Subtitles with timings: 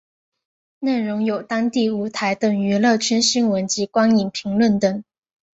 [0.79, 5.03] 内容有当地舞台等娱乐圈新闻及观影评论等。